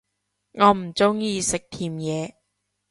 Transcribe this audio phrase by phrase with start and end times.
[0.53, 2.35] 我唔鍾意食甜野